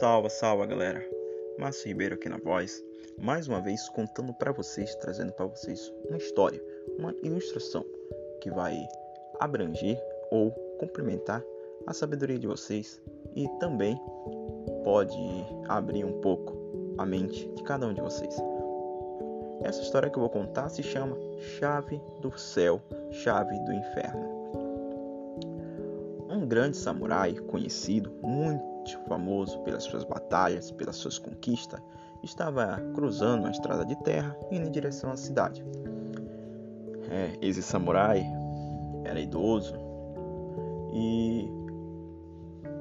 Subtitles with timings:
[0.00, 1.06] Salva, salva galera!
[1.58, 2.82] Márcio Ribeiro aqui na voz,
[3.18, 6.58] mais uma vez contando para vocês, trazendo para vocês uma história,
[6.98, 7.84] uma ilustração
[8.40, 8.88] que vai
[9.40, 11.44] abranger ou complementar
[11.86, 12.98] a sabedoria de vocês
[13.36, 13.94] e também
[14.84, 15.14] pode
[15.68, 16.56] abrir um pouco
[16.96, 18.34] a mente de cada um de vocês.
[19.64, 21.14] Essa história que eu vou contar se chama
[21.58, 22.80] Chave do Céu,
[23.10, 24.40] Chave do Inferno.
[26.30, 28.69] Um grande samurai conhecido, muito
[29.08, 31.80] famoso pelas suas batalhas, pelas suas conquistas,
[32.22, 35.64] estava cruzando uma estrada de terra indo em direção à cidade.
[37.10, 38.24] É, esse samurai
[39.04, 39.74] era idoso
[40.92, 41.48] e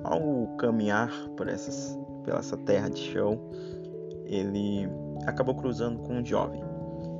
[0.04, 3.40] ao caminhar por essas, pela essa terra de chão,
[4.26, 4.88] ele
[5.26, 6.62] acabou cruzando com um jovem.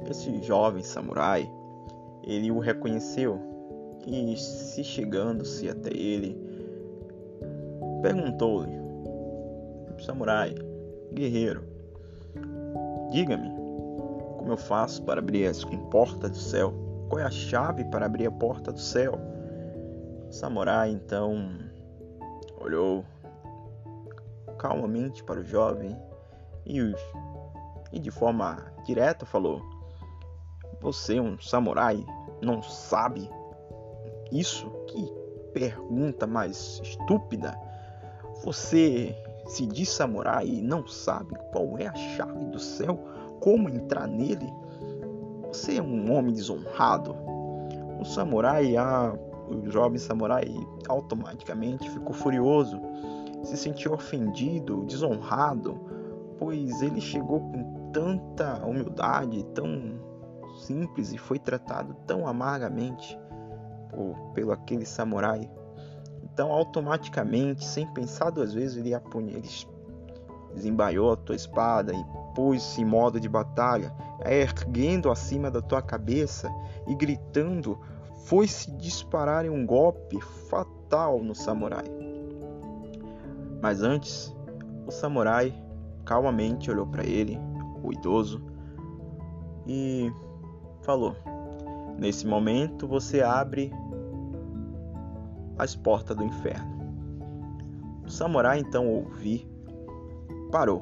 [0.10, 1.52] Esse jovem samurai,
[2.24, 3.40] ele o reconheceu
[4.08, 6.38] e se chegando-se até ele,
[8.02, 8.80] perguntou-lhe:
[10.04, 10.56] Samurai,
[11.14, 11.64] guerreiro,
[13.12, 13.50] diga-me,
[14.38, 16.74] como eu faço para abrir as portas do céu?
[17.10, 19.20] Qual é a chave para abrir a porta do céu?
[20.28, 21.58] O samurai então
[22.62, 23.04] olhou
[24.58, 25.98] calmamente para o jovem
[26.66, 26.80] e,
[27.92, 29.62] e de forma direta falou:
[30.82, 32.06] Você, um samurai,
[32.42, 33.30] não sabe
[34.32, 34.70] isso?
[34.88, 35.12] Que
[35.54, 37.69] pergunta mais estúpida!
[38.44, 42.98] Você se diz samurai e não sabe qual é a chave do céu,
[43.40, 44.52] como entrar nele,
[45.48, 47.16] você é um homem desonrado.
[48.00, 49.14] O samurai, ah,
[49.50, 50.46] o jovem samurai,
[50.88, 52.80] automaticamente ficou furioso,
[53.44, 55.80] se sentiu ofendido, desonrado,
[56.38, 60.00] pois ele chegou com tanta humildade, tão
[60.60, 63.20] simples e foi tratado tão amargamente
[63.90, 65.50] por, pelo aquele samurai
[66.40, 69.50] então, automaticamente, sem pensar duas vezes, ele, apunha, ele
[70.56, 73.94] desembaiou a tua espada e pôs-se em modo de batalha,
[74.26, 76.50] erguendo acima da tua cabeça
[76.88, 77.78] e gritando,
[78.24, 80.18] foi-se disparar em um golpe
[80.50, 81.84] fatal no samurai.
[83.62, 84.34] Mas antes,
[84.88, 85.54] o samurai
[86.06, 87.38] calmamente olhou para ele,
[87.84, 88.42] o idoso,
[89.68, 90.10] e
[90.84, 91.18] falou:
[91.98, 93.74] Nesse momento você abre
[95.60, 96.80] as portas do inferno.
[98.06, 99.42] O samurai então ouviu,
[100.52, 100.82] parou,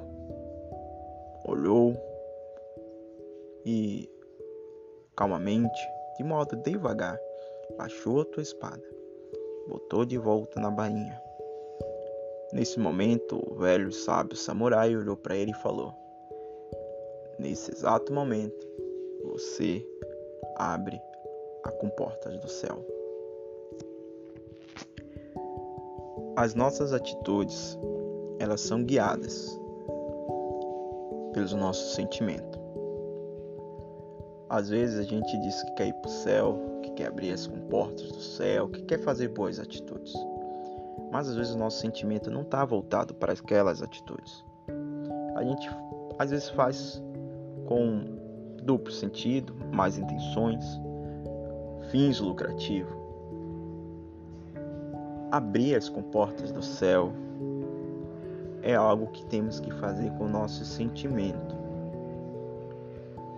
[1.46, 1.94] olhou
[3.66, 4.10] e
[5.16, 5.82] calmamente,
[6.18, 7.20] de modo devagar,
[7.78, 8.84] baixou a tua espada,
[9.68, 11.22] botou de volta na bainha.
[12.54, 15.94] Nesse momento, o velho sábio samurai olhou para ele e falou:
[17.38, 18.66] Nesse exato momento,
[19.26, 19.86] você
[20.56, 20.98] abre
[21.66, 22.86] a comportas do céu.
[26.38, 27.76] As nossas atitudes,
[28.38, 29.60] elas são guiadas
[31.34, 32.62] pelos nossos sentimentos.
[34.48, 37.48] Às vezes a gente diz que quer ir para o céu, que quer abrir as
[37.48, 40.14] comportas do céu, que quer fazer boas atitudes.
[41.12, 44.46] Mas às vezes o nosso sentimento não está voltado para aquelas atitudes.
[45.36, 45.68] A gente
[46.20, 47.02] às vezes faz
[47.66, 48.16] com
[48.62, 50.64] duplo sentido, mais intenções,
[51.90, 53.07] fins lucrativos
[55.32, 57.12] abrir as comportas do céu
[58.62, 61.56] é algo que temos que fazer com o nosso sentimento.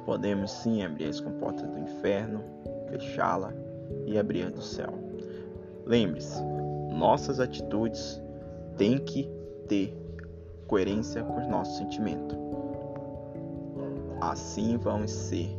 [0.06, 2.44] Podemos sim abrir as comportas do inferno,
[2.90, 3.54] fechá-la
[4.06, 4.94] e abrir a do céu.
[5.86, 6.42] Lembre-se,
[6.92, 8.22] nossas atitudes
[8.78, 9.30] têm que
[9.68, 9.96] ter
[10.68, 12.38] coerência com os nossos sentimentos.
[14.22, 15.50] Assim vamos ser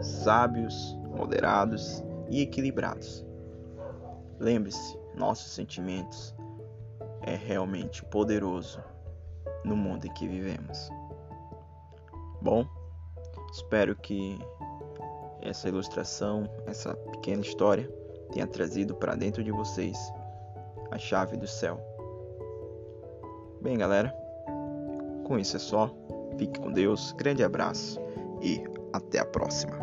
[0.00, 3.24] sábios, moderados e equilibrados.
[4.38, 6.34] Lembre-se, nossos sentimentos
[7.22, 8.82] é realmente poderoso
[9.64, 10.88] no mundo em que vivemos.
[12.40, 12.64] Bom,
[13.52, 14.38] espero que
[15.42, 17.90] essa ilustração, essa pequena história
[18.32, 19.96] tenha trazido para dentro de vocês
[20.90, 21.80] a chave do céu.
[23.60, 24.14] Bem, galera,
[25.24, 25.90] com isso é só.
[26.38, 28.00] Fique com Deus, grande abraço
[28.40, 28.62] e
[28.92, 29.76] até a próxima.